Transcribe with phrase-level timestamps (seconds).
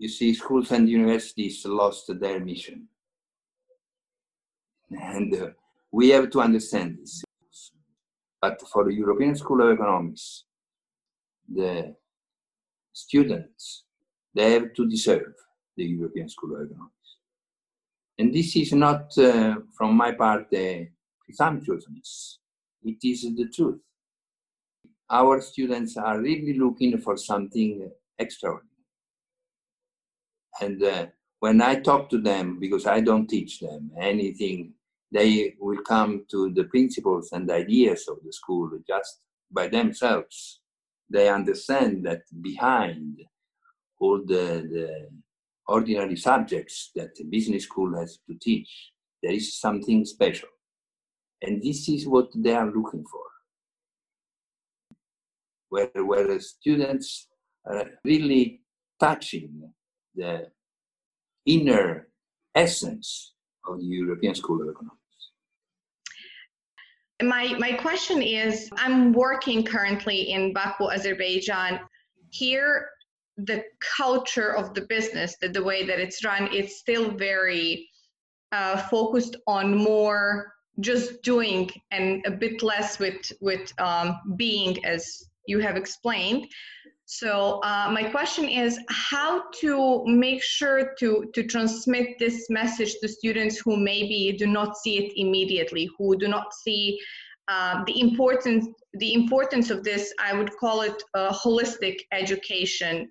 [0.00, 2.88] you see, schools and universities lost their mission.
[4.90, 5.48] And uh,
[5.92, 7.22] we have to understand this.
[8.40, 10.44] But for the European School of Economics,
[11.46, 11.94] the
[12.94, 13.84] students,
[14.34, 15.34] they have to deserve
[15.76, 17.10] the European School of Economics.
[18.18, 20.90] And this is not, uh, from my part, a
[21.26, 22.38] presumptuousness.
[22.82, 23.80] It is the truth.
[25.10, 28.69] Our students are really looking for something extraordinary.
[30.60, 31.06] And uh,
[31.40, 34.74] when I talk to them, because I don't teach them anything
[35.12, 39.20] they will come to the principles and ideas of the school just
[39.50, 40.60] by themselves.
[41.08, 43.20] They understand that behind
[43.98, 45.08] all the, the
[45.66, 48.92] ordinary subjects that the business school has to teach,
[49.22, 50.48] there is something special.
[51.42, 53.22] And this is what they are looking for.
[55.70, 57.28] Where, where the students
[57.66, 58.60] are really
[59.00, 59.72] touching
[60.14, 60.48] the
[61.46, 62.08] inner
[62.54, 63.34] essence
[63.66, 64.96] of the European School of Economics.
[67.22, 71.80] My, my question is I'm working currently in Baku, Azerbaijan.
[72.30, 72.88] Here,
[73.36, 73.62] the
[73.96, 77.88] culture of the business, the, the way that it's run, it's still very
[78.52, 85.24] uh, focused on more just doing and a bit less with with um, being, as
[85.46, 86.46] you have explained.
[87.12, 93.08] So uh, my question is how to make sure to, to transmit this message to
[93.08, 97.00] students who maybe do not see it immediately, who do not see
[97.48, 100.14] uh, the importance the importance of this.
[100.20, 103.08] I would call it a holistic education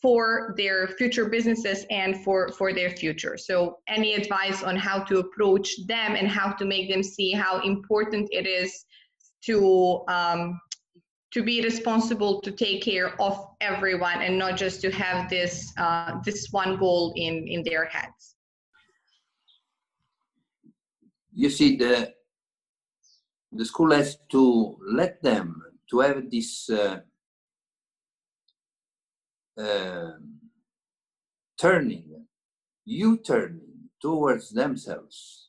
[0.00, 3.36] for their future businesses and for for their future.
[3.36, 7.62] So any advice on how to approach them and how to make them see how
[7.62, 8.84] important it is
[9.46, 10.60] to um,
[11.34, 16.20] to be responsible to take care of everyone and not just to have this uh,
[16.24, 18.36] this one goal in in their heads
[21.34, 22.14] you see the
[23.52, 25.60] the school has to let them
[25.90, 27.00] to have this uh,
[29.58, 30.12] uh,
[31.58, 32.26] turning
[32.84, 35.48] u-turning towards themselves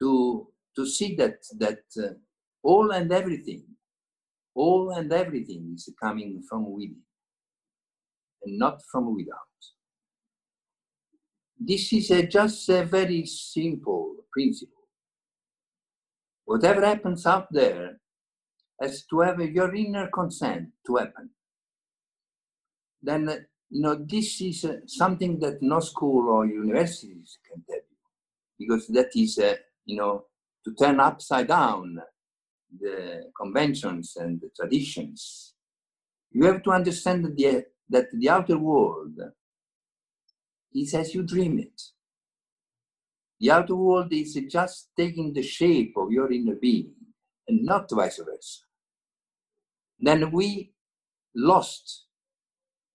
[0.00, 2.14] to to see that that uh,
[2.62, 3.64] all and everything
[4.54, 6.96] all and everything is coming from within
[8.44, 9.38] and not from without.
[11.58, 14.88] This is a, just a very simple principle.
[16.44, 18.00] Whatever happens out there
[18.80, 21.30] has to have your inner consent to happen.
[23.00, 27.96] Then, you know, this is uh, something that no school or universities can tell you,
[28.58, 30.24] because that is, uh, you know,
[30.64, 31.98] to turn upside down
[32.80, 35.54] the conventions and the traditions.
[36.30, 39.18] You have to understand that the, that the outer world
[40.74, 41.82] is as you dream it.
[43.40, 46.92] The outer world is just taking the shape of your inner being
[47.48, 48.60] and not vice versa.
[49.98, 50.72] Then we
[51.34, 52.06] lost,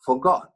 [0.00, 0.52] forgot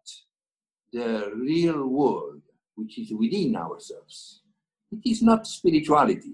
[0.92, 2.42] the real world
[2.74, 4.42] which is within ourselves.
[4.90, 6.32] It is not spirituality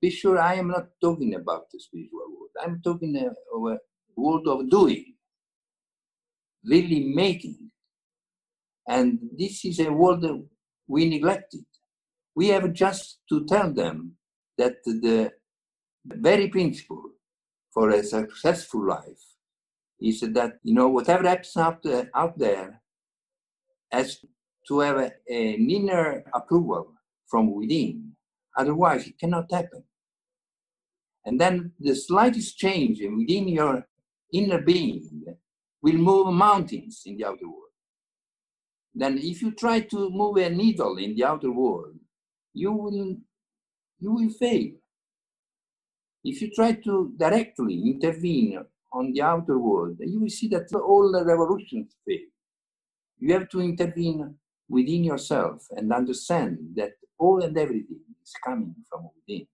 [0.00, 2.50] be sure I am not talking about the spiritual world.
[2.62, 3.78] I'm talking of a
[4.16, 5.14] world of doing,
[6.64, 7.70] really making.
[8.88, 10.46] And this is a world that
[10.86, 11.64] we neglected.
[12.34, 14.16] We have just to tell them
[14.56, 15.32] that the
[16.04, 17.02] very principle
[17.72, 19.22] for a successful life
[20.00, 22.80] is that, you know, whatever happens out, there, out there
[23.90, 24.24] has
[24.68, 26.92] to have a, an inner approval
[27.26, 28.12] from within.
[28.56, 29.82] Otherwise, it cannot happen.
[31.28, 33.86] And then the slightest change within your
[34.32, 35.26] inner being
[35.82, 37.74] will move mountains in the outer world.
[38.94, 41.96] Then if you try to move a needle in the outer world,
[42.54, 43.16] you will,
[44.00, 44.70] you will fail.
[46.24, 51.12] If you try to directly intervene on the outer world, you will see that all
[51.12, 52.26] the revolutions fail.
[53.18, 54.34] You have to intervene
[54.66, 59.46] within yourself and understand that all and everything is coming from within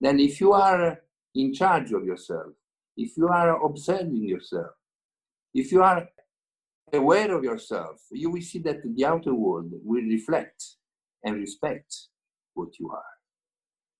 [0.00, 1.00] then if you are
[1.34, 2.52] in charge of yourself,
[2.96, 4.72] if you are observing yourself,
[5.54, 6.08] if you are
[6.92, 10.76] aware of yourself, you will see that the outer world will reflect
[11.24, 11.94] and respect
[12.54, 13.02] what you are.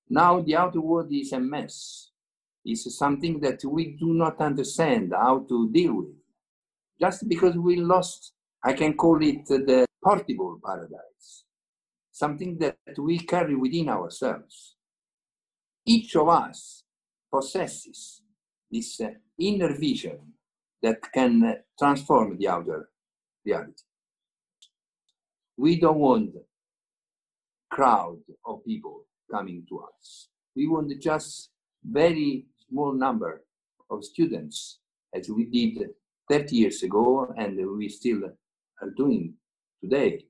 [0.08, 2.10] Now the outer world is a mess.
[2.64, 6.14] It's something that we do not understand how to deal with.
[7.00, 8.32] Just because we lost,
[8.64, 11.44] I can call it the portable paradise.
[12.10, 14.74] Something that we carry within ourselves
[15.88, 16.84] each of us
[17.32, 18.22] possesses
[18.70, 19.08] this uh,
[19.38, 20.18] inner vision
[20.82, 22.90] that can uh, transform the outer
[23.44, 23.84] reality.
[25.56, 26.34] We don't want
[27.70, 30.28] crowd of people coming to us.
[30.54, 31.50] We want just
[31.82, 33.44] very small number
[33.90, 34.80] of students,
[35.14, 35.88] as we did
[36.30, 38.24] 30 years ago, and we still
[38.82, 39.34] are doing
[39.82, 40.26] today.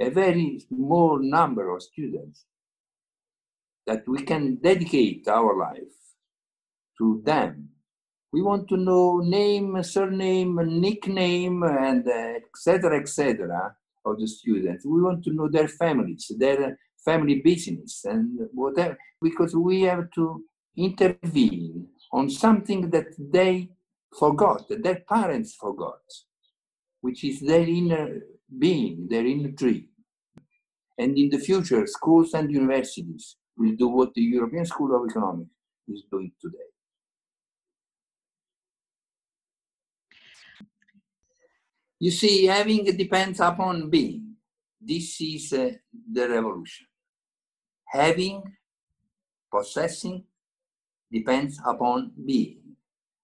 [0.00, 2.44] A very small number of students
[3.86, 5.94] that we can dedicate our life
[6.98, 7.68] to them.
[8.32, 13.00] We want to know name, surname, nickname, and etc.
[13.00, 13.76] Etc.
[14.04, 14.84] of the students.
[14.84, 20.42] We want to know their families, their family business, and whatever, because we have to
[20.76, 23.68] intervene on something that they
[24.18, 26.00] forgot, that their parents forgot,
[27.00, 28.20] which is their inner
[28.58, 29.88] being, their inner dream.
[30.98, 35.50] And in the future, schools and universities will do what the European School of Economics
[35.88, 36.58] is doing today.
[42.00, 44.36] You see, having depends upon being.
[44.80, 45.70] This is uh,
[46.12, 46.86] the revolution.
[47.86, 48.42] Having,
[49.50, 50.24] possessing,
[51.10, 52.60] depends upon being.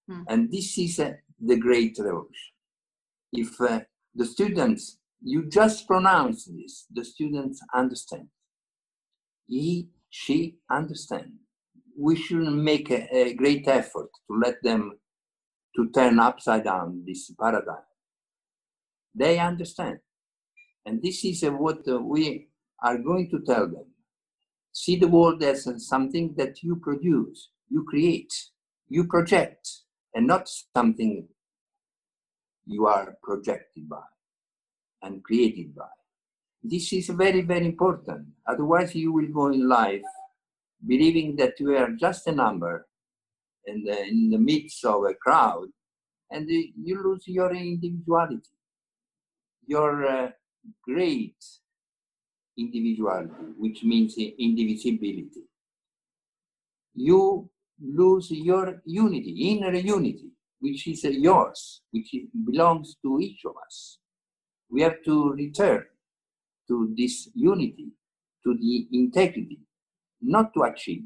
[0.09, 0.23] Hmm.
[0.29, 2.53] And this is uh, the great revolution.
[3.32, 3.81] If uh,
[4.15, 8.29] the students, you just pronounce this, the students understand.
[9.47, 11.33] He she understands.
[11.99, 14.99] We shouldn't make a, a great effort to let them
[15.77, 17.85] to turn upside down this paradigm.
[19.15, 19.99] They understand.
[20.85, 22.49] And this is what we
[22.83, 23.87] are going to tell them.
[24.73, 28.33] See the world as something that you produce, you create,
[28.89, 29.69] you project,
[30.15, 31.29] and not something
[32.67, 34.03] you are projected by
[35.03, 36.00] and created by.
[36.62, 38.27] This is very, very important.
[38.47, 40.03] Otherwise, you will go in life
[40.87, 42.87] believing that you are just a number
[43.67, 45.69] in the, in the midst of a crowd
[46.31, 48.51] and you lose your individuality,
[49.67, 50.31] your uh,
[50.85, 51.37] great
[52.57, 55.45] individuality, which means indivisibility.
[56.95, 57.49] You
[57.83, 60.31] lose your unity, inner unity,
[60.61, 62.15] which is yours, which
[62.45, 63.99] belongs to each of us.
[64.71, 65.87] We have to return
[66.70, 67.88] to this unity,
[68.44, 69.58] to the integrity,
[70.22, 71.02] not to achieve,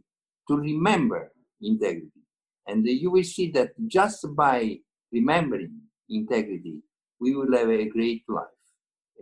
[0.47, 1.33] to remember
[1.63, 2.21] integrity.
[2.67, 4.79] And you will see that just by
[5.11, 5.81] remembering
[6.11, 6.83] integrity,
[7.19, 8.45] we will have a great life,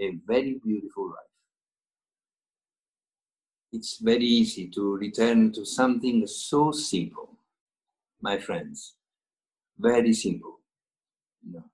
[0.00, 1.32] a very beautiful life.
[3.72, 7.38] It's very easy to return to something so simple,
[8.20, 8.96] my friends.
[9.78, 10.58] Very simple.
[11.46, 11.71] You know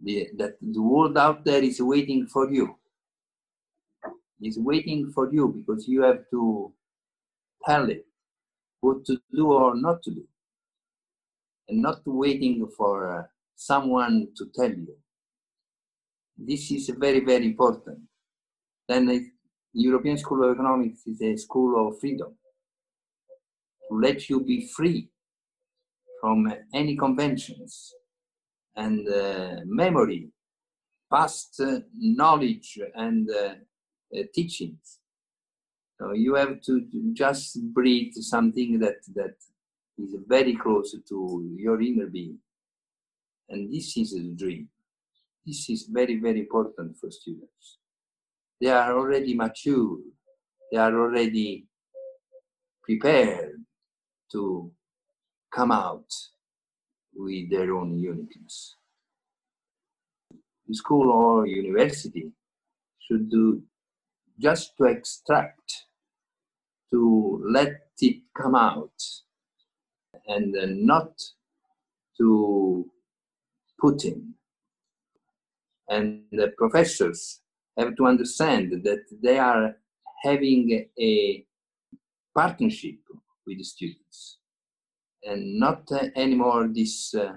[0.00, 2.76] the, that the world out there is waiting for you.
[4.42, 6.72] Is waiting for you because you have to
[7.64, 8.04] tell it
[8.80, 10.24] what to do or not to do,
[11.68, 13.22] and not waiting for uh,
[13.54, 14.94] someone to tell you.
[16.36, 18.00] This is very, very important.
[18.86, 19.30] Then the
[19.72, 22.34] European School of Economics is a school of freedom
[23.88, 25.08] to let you be free
[26.20, 27.94] from any conventions
[28.76, 30.28] and uh, memory,
[31.10, 33.54] past uh, knowledge and uh,
[34.34, 34.98] teachings.
[35.98, 39.34] So you have to just breathe something that, that
[39.98, 42.38] is very close to your inner being.
[43.48, 44.68] And this is a dream.
[45.46, 47.78] This is very, very important for students.
[48.60, 49.98] They are already mature.
[50.70, 51.66] They are already
[52.82, 53.64] prepared
[54.32, 54.70] to
[55.54, 56.06] come out
[57.16, 58.76] with their own uniqueness.
[60.68, 62.32] The school or university
[62.98, 63.62] should do
[64.38, 65.86] just to extract,
[66.92, 69.00] to let it come out,
[70.26, 70.54] and
[70.84, 71.12] not
[72.18, 72.90] to
[73.80, 74.34] put in.
[75.88, 77.40] And the professors
[77.78, 79.76] have to understand that they are
[80.22, 81.46] having a
[82.34, 82.98] partnership
[83.46, 84.38] with the students
[85.26, 87.32] and not uh, anymore this uh,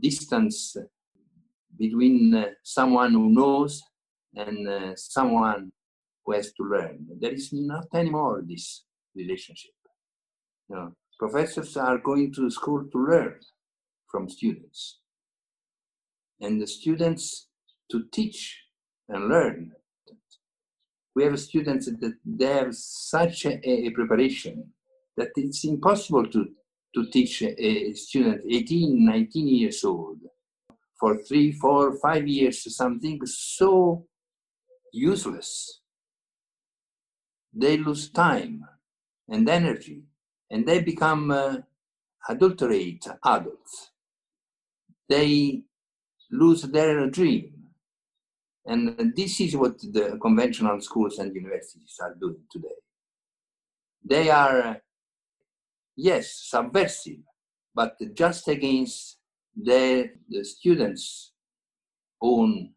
[0.00, 0.76] distance
[1.76, 3.82] between uh, someone who knows
[4.34, 5.72] and someone
[6.24, 7.06] who has to learn.
[7.20, 8.84] There is not anymore this
[9.14, 9.72] relationship.
[11.18, 13.34] Professors are going to school to learn
[14.10, 15.00] from students,
[16.40, 17.48] and the students
[17.90, 18.58] to teach
[19.08, 19.72] and learn.
[21.14, 24.72] We have students that they have such a, a preparation
[25.16, 26.48] that it's impossible to,
[26.94, 30.18] to teach a student 18, 19 years old
[30.98, 34.06] for three, four, five years something so
[34.92, 35.80] useless.
[37.52, 38.64] They lose time
[39.28, 40.04] and energy
[40.50, 41.56] and they become uh,
[42.28, 43.90] adulterate adults.
[45.08, 45.62] They
[46.30, 47.52] lose their dream.
[48.64, 52.78] And this is what the conventional schools and universities are doing today.
[54.04, 54.80] They are,
[55.96, 57.20] yes, subversive,
[57.74, 59.18] but just against
[59.56, 61.32] the, the students'
[62.20, 62.72] own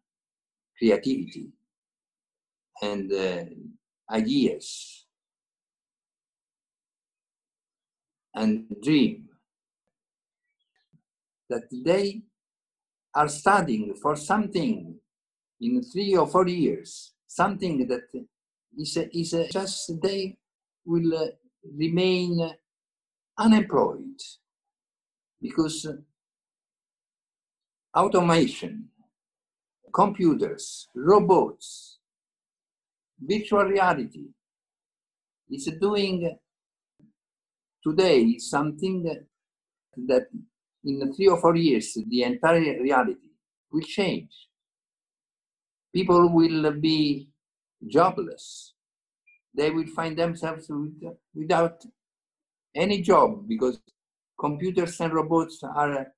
[0.78, 1.50] creativity
[2.82, 3.44] and uh,
[4.10, 5.06] ideas.
[8.34, 9.28] And dream.
[11.48, 12.22] That they
[13.14, 14.96] are studying for something
[15.60, 18.02] in three or four years, something that
[18.76, 20.36] is, is just they
[20.84, 21.28] will uh,
[21.78, 22.50] remain
[23.38, 24.20] unemployed
[25.40, 25.96] because uh,
[27.98, 28.88] automation,
[29.92, 31.98] computers, robots,
[33.18, 34.26] virtual reality
[35.50, 36.36] is doing
[37.82, 39.02] today something
[39.96, 40.26] that
[40.84, 43.30] in three or four years the entire reality
[43.70, 44.48] will change.
[45.94, 47.28] People will be
[47.86, 48.74] jobless.
[49.54, 51.82] They will find themselves with, without
[52.76, 53.80] any job because
[54.38, 56.12] computers and robots are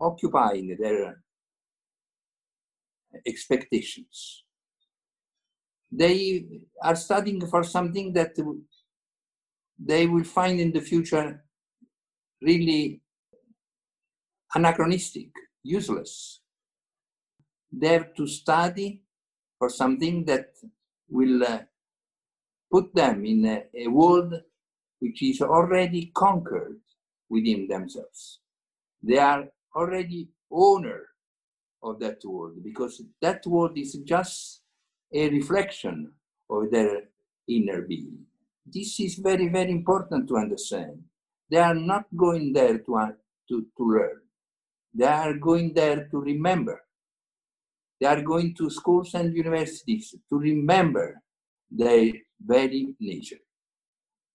[0.00, 1.22] occupying their
[3.26, 4.44] expectations.
[5.90, 6.46] They
[6.82, 8.34] are studying for something that
[9.78, 11.44] they will find in the future
[12.40, 13.00] really
[14.54, 15.28] anachronistic,
[15.62, 16.40] useless.
[17.70, 19.02] They're to study
[19.58, 20.48] for something that
[21.08, 21.60] will uh,
[22.70, 24.34] put them in a, a world
[25.02, 26.78] which is already conquered
[27.28, 28.38] within themselves.
[29.02, 31.00] They are already owner
[31.82, 34.60] of that world because that world is just
[35.12, 36.12] a reflection
[36.48, 37.08] of their
[37.48, 38.16] inner being.
[38.64, 41.02] This is very, very important to understand.
[41.50, 43.10] They are not going there to, uh,
[43.48, 44.20] to, to learn.
[44.94, 46.80] They are going there to remember.
[48.00, 51.20] They are going to schools and universities to remember
[51.72, 53.42] their very nature.